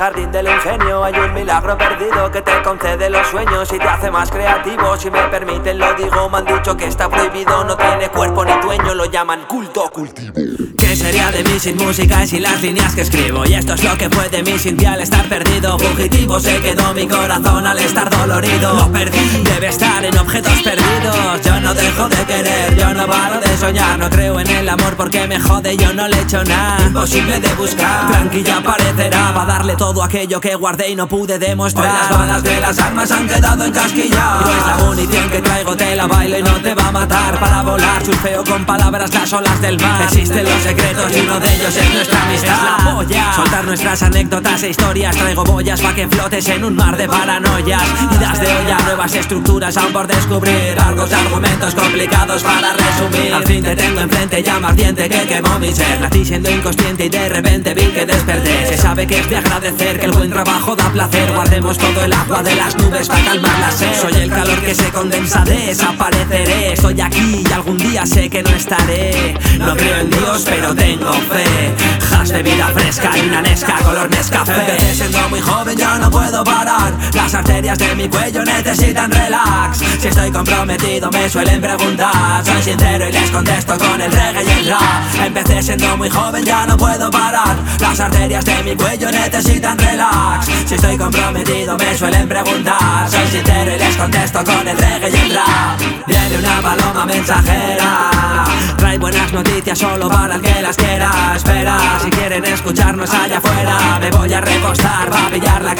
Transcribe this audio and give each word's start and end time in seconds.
jardín 0.00 0.32
del 0.32 0.48
ingenio 0.48 1.04
hay 1.04 1.12
un 1.12 1.34
milagro 1.34 1.76
perdido 1.76 2.30
que 2.30 2.40
te 2.40 2.62
concede 2.62 3.10
los 3.10 3.26
sueños 3.26 3.70
y 3.70 3.76
te 3.76 3.84
hace 3.86 4.10
más 4.10 4.30
creativo. 4.30 4.96
Si 4.96 5.10
me 5.10 5.20
permiten 5.24 5.78
lo 5.78 5.92
digo, 5.92 6.26
me 6.30 6.38
han 6.38 6.46
dicho 6.46 6.74
que 6.74 6.86
está 6.86 7.06
prohibido, 7.06 7.64
no 7.64 7.76
tiene 7.76 8.08
cuerpo 8.08 8.42
ni 8.42 8.52
dueño, 8.62 8.94
lo 8.94 9.04
llaman 9.04 9.40
culto 9.46 9.90
cultivo. 9.90 10.32
¿Qué 10.78 10.96
sería 10.96 11.30
de 11.30 11.44
mí 11.44 11.60
sin 11.60 11.76
música 11.76 12.24
y 12.24 12.28
sin 12.28 12.42
las 12.42 12.62
líneas 12.62 12.94
que 12.94 13.02
escribo? 13.02 13.44
Y 13.44 13.52
esto 13.52 13.74
es 13.74 13.84
lo 13.84 13.98
que 13.98 14.08
fue 14.08 14.30
de 14.30 14.42
mí 14.42 14.58
sin 14.58 14.78
ti 14.78 14.86
al 14.86 15.02
estar 15.02 15.28
perdido. 15.28 15.78
Fugitivo 15.78 16.40
se 16.40 16.58
quedó 16.62 16.94
mi 16.94 17.06
corazón 17.06 17.66
al 17.66 17.78
estar 17.78 18.08
dolorido. 18.08 18.72
Lo 18.72 18.90
perdí, 18.90 19.42
debe 19.44 19.68
estar 19.68 20.02
en 20.02 20.16
objetos 20.16 20.62
perdidos. 20.62 21.42
Yo 21.44 21.60
no 21.60 21.74
dejo 21.74 22.08
de 22.08 22.24
querer, 22.24 22.74
yo 22.74 22.94
no 22.94 23.06
paro 23.06 23.38
de 23.38 23.49
soñar. 23.60 23.98
No 23.98 24.08
creo 24.08 24.40
en 24.40 24.50
el 24.50 24.68
amor 24.68 24.96
porque 24.96 25.26
me 25.28 25.38
jode, 25.38 25.76
yo 25.76 25.92
no 25.92 26.08
le 26.08 26.20
echo 26.22 26.42
nada. 26.44 26.86
Imposible 26.86 27.38
de 27.38 27.54
buscar, 27.54 28.10
tranquila 28.10 28.56
aparecerá. 28.56 29.32
Va 29.32 29.42
a 29.42 29.46
darle 29.46 29.76
todo 29.76 30.02
aquello 30.02 30.40
que 30.40 30.54
guardé 30.54 30.90
y 30.90 30.96
no 30.96 31.06
pude 31.06 31.38
demostrar. 31.38 31.86
Hoy 31.86 31.92
las 31.92 32.18
balas 32.18 32.42
de 32.42 32.60
las 32.60 32.78
armas 32.78 33.10
han 33.10 33.28
quedado 33.28 33.64
encasquilladas. 33.64 34.46
No 34.46 34.50
es 34.50 34.66
la 34.66 34.84
munición 34.84 35.30
que 35.30 35.40
traigo, 35.40 35.76
te 35.76 35.94
la 35.94 36.06
bailo 36.06 36.38
y 36.38 36.42
no 36.42 36.54
te 36.62 36.74
va 36.74 36.88
a 36.88 36.92
matar. 36.92 37.38
Para 37.38 37.62
volar, 37.62 38.04
surfeo 38.04 38.42
con 38.44 38.64
palabras 38.64 39.12
las 39.12 39.32
olas 39.32 39.60
del 39.60 39.78
mar. 39.78 40.02
Existen 40.02 40.44
los 40.44 40.62
secretos 40.62 41.16
y 41.16 41.20
uno 41.20 41.38
de 41.38 41.54
ellos 41.54 41.76
es 41.76 41.94
nuestra 41.94 42.22
amistad. 42.22 42.54
Es 42.54 42.84
la 42.84 42.94
polla. 42.94 43.32
Soltar 43.34 43.64
nuestras 43.64 44.02
anécdotas 44.02 44.62
e 44.62 44.70
historias. 44.70 45.16
Traigo 45.16 45.44
boyas 45.44 45.80
para 45.80 45.94
que 45.94 46.08
flotes 46.08 46.48
en 46.48 46.64
un 46.64 46.74
mar 46.74 46.96
de 46.96 47.06
paranoias. 47.06 47.82
Idas 48.16 48.40
de 48.40 48.46
olla, 48.46 48.78
nuevas 48.86 49.14
estructuras 49.14 49.76
aún 49.76 49.92
por 49.92 50.06
descubrir. 50.06 50.76
Largos 50.76 51.12
argumentos 51.12 51.74
complicados 51.74 52.42
para 52.42 52.72
resumir. 52.72 52.99
Al 53.28 53.44
fin 53.44 53.62
te 53.62 53.76
tengo 53.76 54.00
enfrente, 54.00 54.42
más 54.60 54.70
ardiente 54.70 55.08
que 55.08 55.26
quemó 55.26 55.58
mi 55.58 55.72
ser. 55.72 56.00
Nací 56.00 56.24
siendo 56.24 56.50
inconsciente 56.50 57.04
y 57.04 57.08
de 57.08 57.28
repente 57.28 57.74
vi 57.74 57.86
que 57.86 58.06
desperté. 58.06 58.66
Se 58.66 58.76
sabe 58.76 59.06
que 59.06 59.20
es 59.20 59.28
de 59.28 59.36
agradecer 59.36 60.00
que 60.00 60.06
el 60.06 60.12
buen 60.12 60.30
trabajo 60.30 60.74
da 60.74 60.90
placer. 60.90 61.30
Guardemos 61.32 61.78
todo 61.78 62.04
el 62.04 62.12
agua 62.12 62.42
de 62.42 62.54
las 62.56 62.76
nubes 62.76 63.08
para 63.08 63.24
calmar 63.24 63.58
la 63.60 63.70
sed. 63.70 63.94
Soy 64.00 64.14
el 64.22 64.30
calor 64.30 64.58
que 64.60 64.74
se 64.74 64.90
condensa, 64.90 65.44
desapareceré. 65.44 66.72
Estoy 66.72 67.00
aquí 67.00 67.42
y 67.48 67.52
algún 67.52 67.76
día 67.76 68.06
sé 68.06 68.28
que 68.28 68.42
no 68.42 68.50
estaré. 68.50 69.34
No 69.58 69.76
creo 69.76 69.96
en 69.98 70.10
Dios, 70.10 70.44
pero 70.46 70.74
tengo 70.74 71.12
fe. 71.12 72.09
De 72.20 72.42
vida 72.42 72.66
fresca 72.74 73.10
y 73.16 73.26
una 73.26 73.40
nesca 73.40 73.78
color 73.78 74.10
Nescafé. 74.10 74.78
Siendo 74.94 75.26
muy 75.30 75.40
joven, 75.40 75.76
yo 75.76 75.98
no 75.98 76.10
puedo 76.10 76.44
parar. 76.44 76.92
Las 77.14 77.34
arterias 77.34 77.78
de 77.78 77.96
mi 77.96 78.08
cuello 78.10 78.44
necesitan 78.44 79.10
relax. 79.10 79.78
Si 79.98 80.08
estoy 80.08 80.30
comprometido, 80.30 81.10
me 81.10 81.30
suelen 81.30 81.62
preguntar. 81.62 82.44
Soy 82.44 82.62
sincero 82.62 83.08
y 83.08 83.12
les 83.12 83.30
contesto 83.30 83.78
con 83.78 84.00
el 84.02 84.12
reggae 84.12 84.44
y 84.44 84.50
el 84.50 84.66
rap. 84.68 85.02
Empecé 85.24 85.62
siendo 85.62 85.96
muy 85.96 86.08
joven, 86.10 86.44
ya 86.44 86.66
no 86.66 86.76
puedo 86.76 87.10
parar. 87.10 87.56
Las 87.80 88.00
arterias 88.00 88.44
de 88.44 88.62
mi 88.62 88.74
cuello 88.76 89.10
necesitan 89.10 89.78
relax. 89.78 90.46
Si 90.66 90.74
estoy 90.74 90.96
comprometido, 90.96 91.76
me 91.76 91.96
suelen 91.96 92.28
preguntar. 92.28 93.08
Soy 93.08 93.26
sincero 93.28 93.74
y 93.74 93.78
les 93.78 93.96
contesto 93.96 94.44
con 94.44 94.66
el 94.66 94.76
reggae 94.76 95.10
y 95.10 95.16
el 95.16 95.34
rap. 95.34 95.80
Viene 96.06 96.38
una 96.38 96.60
paloma 96.60 97.06
mensajera. 97.06 98.44
Trae 98.76 98.98
buenas 98.98 99.32
noticias 99.32 99.78
solo 99.78 100.08
para 100.08 100.36
el 100.36 100.40
que 100.40 100.62
las 100.62 100.76
quiera. 100.76 101.10
Espera, 101.36 101.78
si 102.02 102.10
quieren 102.10 102.44
escucharnos 102.44 103.10
allá 103.10 103.38
afuera, 103.38 103.98
me 104.00 104.10
voy 104.10 104.32
a 104.32 104.40
repostar 104.40 105.12
va 105.12 105.26
a 105.26 105.30
pillar 105.30 105.62
la 105.62 105.74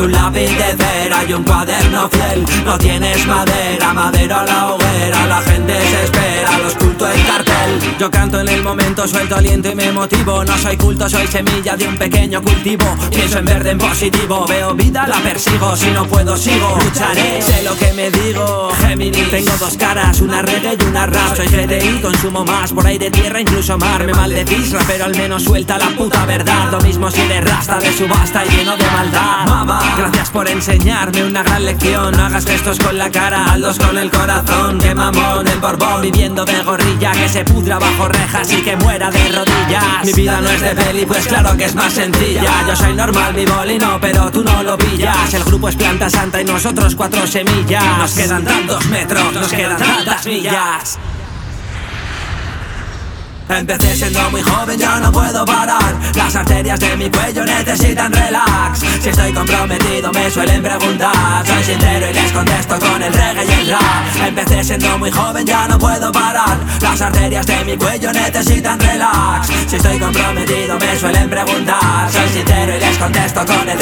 un 0.00 0.12
lápiz 0.12 0.48
de 0.48 0.76
cera 0.76 1.24
y 1.28 1.32
un 1.32 1.44
cuaderno 1.44 2.08
fiel. 2.08 2.44
No 2.64 2.78
tienes 2.78 3.26
madera, 3.26 3.92
madera 3.92 4.40
a 4.40 4.44
la 4.44 4.72
hoguera. 4.72 5.26
La 5.26 5.40
gente 5.42 5.72
se 5.72 6.04
espera, 6.04 6.58
los 6.58 6.74
culto 6.74 7.10
en 7.10 7.22
cartel. 7.22 7.37
Yo 7.98 8.08
canto 8.12 8.38
en 8.38 8.48
el 8.48 8.62
momento, 8.62 9.08
suelto 9.08 9.34
aliento 9.34 9.70
y 9.70 9.74
me 9.74 9.90
motivo. 9.90 10.44
No 10.44 10.56
soy 10.56 10.76
culto, 10.76 11.08
soy 11.08 11.26
semilla 11.26 11.76
de 11.76 11.88
un 11.88 11.98
pequeño 11.98 12.40
cultivo. 12.40 12.84
Pienso 13.10 13.38
en 13.40 13.44
verde 13.44 13.70
en 13.70 13.78
positivo, 13.78 14.46
veo 14.46 14.72
vida, 14.74 15.04
la 15.08 15.16
persigo. 15.16 15.74
Si 15.76 15.90
no 15.90 16.06
puedo, 16.06 16.36
sigo. 16.36 16.78
Lucharé, 16.80 17.42
sé 17.42 17.64
lo 17.64 17.76
que 17.76 17.92
me 17.94 18.08
digo. 18.12 18.70
Géminis, 18.86 19.28
tengo 19.30 19.50
dos 19.58 19.76
caras, 19.76 20.20
una 20.20 20.42
reggae 20.42 20.76
y 20.80 20.84
una 20.84 21.06
rap. 21.06 21.34
Soy 21.34 21.48
GTI, 21.48 22.00
consumo 22.00 22.44
más, 22.44 22.72
por 22.72 22.84
de 22.84 23.10
tierra, 23.10 23.40
incluso 23.40 23.76
mar. 23.76 24.06
Me 24.06 24.14
maldecís, 24.14 24.76
pero 24.86 25.04
al 25.04 25.16
menos 25.16 25.42
suelta 25.42 25.76
la 25.76 25.88
puta 25.88 26.24
verdad. 26.24 26.70
Lo 26.70 26.80
mismo 26.80 27.10
si 27.10 27.26
de 27.26 27.40
rasta, 27.40 27.80
de 27.80 27.92
subasta 27.92 28.46
y 28.46 28.48
lleno 28.50 28.76
de 28.76 28.86
maldad. 28.92 29.44
Mamá, 29.48 29.96
gracias 29.98 30.30
por 30.30 30.48
enseñarme 30.48 31.24
una 31.24 31.42
gran 31.42 31.64
lección. 31.64 32.12
No 32.12 32.26
hagas 32.26 32.46
gestos 32.46 32.78
con 32.78 32.96
la 32.96 33.10
cara, 33.10 33.52
hazlos 33.52 33.76
con 33.76 33.98
el 33.98 34.08
corazón. 34.08 34.78
Que 34.78 34.94
mamón, 34.94 35.48
el 35.48 35.58
borbón, 35.58 36.00
viviendo 36.02 36.44
de 36.44 36.62
gorrilla. 36.62 37.10
Que 37.10 37.28
se 37.28 37.44
pudra 37.44 37.80
bajo 37.88 38.08
rejas 38.08 38.52
y 38.52 38.62
que 38.62 38.76
muera 38.76 39.10
de 39.10 39.28
rodillas. 39.28 40.04
Mi 40.04 40.12
vida 40.12 40.40
no 40.40 40.50
es 40.50 40.60
de 40.60 40.74
peli, 40.74 41.06
pues 41.06 41.26
claro 41.26 41.56
que 41.56 41.64
es 41.64 41.74
más 41.74 41.92
sencilla. 41.92 42.64
Yo 42.66 42.76
soy 42.76 42.94
normal, 42.94 43.34
mi 43.34 43.44
bolino, 43.46 43.98
pero 44.00 44.30
tú 44.30 44.42
no 44.42 44.62
lo 44.62 44.76
pillas. 44.76 45.32
El 45.34 45.44
grupo 45.44 45.68
es 45.68 45.76
planta 45.76 46.10
santa 46.10 46.40
y 46.40 46.44
nosotros 46.44 46.94
cuatro 46.94 47.26
semillas. 47.26 47.98
Nos 47.98 48.12
quedan 48.12 48.44
tantos 48.44 48.84
metros, 48.86 49.32
nos 49.32 49.48
quedan 49.50 49.78
tantas 49.78 50.26
millas. 50.26 50.98
Empecé 53.48 53.96
siendo 53.96 54.30
muy 54.30 54.42
joven, 54.42 54.78
yo 54.78 55.00
no 55.00 55.10
puedo 55.10 55.42
parar. 55.46 55.94
Las 56.14 56.36
arterias 56.36 56.78
de 56.80 56.96
mi 56.98 57.08
cuello 57.10 57.44
necesitan 57.46 58.12
relax. 58.12 58.80
Si 59.00 59.08
estoy 59.08 59.32
comprometido, 59.32 60.12
me 60.12 60.30
suelen 60.30 60.62
preguntar. 60.62 61.46
Soy 61.46 61.64
sincero 61.64 62.10
y 62.10 62.12
les 62.12 62.30
contesto 62.30 62.78
con 62.78 63.02
el 63.02 63.12
Empecé 64.28 64.62
siendo 64.62 64.98
muy 64.98 65.10
joven, 65.10 65.46
ya 65.46 65.66
no 65.66 65.78
puedo 65.78 66.12
parar. 66.12 66.58
Las 66.82 67.00
arterias 67.00 67.46
de 67.46 67.64
mi 67.64 67.78
cuello 67.78 68.12
necesitan 68.12 68.78
relax. 68.78 69.48
Si 69.66 69.76
estoy 69.76 69.98
comprometido, 69.98 70.78
me 70.78 70.98
suelen 70.98 71.30
preguntar. 71.30 72.12
Soy 72.12 72.28
sincero 72.28 72.76
y 72.76 72.78
les 72.78 72.98
contesto 72.98 73.46
con 73.46 73.66
el 73.66 73.77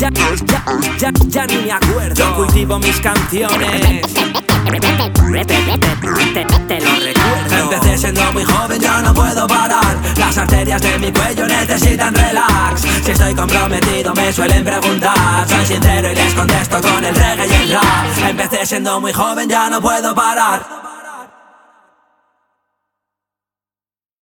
ya, 0.00 0.08
ya, 0.14 0.34
ya, 0.46 0.64
ya, 0.98 1.12
ya 1.28 1.46
ni 1.46 1.56
me 1.58 1.72
acuerdo. 1.72 2.14
Yo 2.14 2.34
cultivo 2.34 2.78
mis 2.78 2.98
canciones. 3.00 4.02
Te 6.68 6.80
lo 6.80 6.90
recuerdo. 7.00 7.74
Empecé 7.74 7.98
siendo 7.98 8.32
muy 8.32 8.44
joven, 8.44 8.80
yo 8.80 9.02
no 9.02 9.12
puedo 9.12 9.46
parar. 9.46 9.98
Las 10.16 10.38
arterias 10.38 10.80
de 10.80 10.98
mi 10.98 11.12
cuello 11.12 11.46
necesitan 11.46 12.14
relax. 12.14 12.80
Si 13.04 13.10
estoy 13.10 13.34
comprometido, 13.34 14.14
me 14.14 14.32
suelen 14.32 14.64
preguntar. 14.64 15.46
Soy 15.46 15.66
sincero 15.66 16.10
y 16.10 16.14
les 16.14 16.32
contesto 16.32 16.80
con 16.80 17.04
el 17.04 17.14
reggae 17.14 17.46
y 17.46 17.52
el 17.62 17.72
rap. 17.72 18.28
Empecé 18.30 18.64
siendo 18.64 19.00
muy 19.02 19.12
joven, 19.12 19.50
ya 19.50 19.68
no 19.68 19.82
puedo 19.82 20.14
parar. 20.14 20.79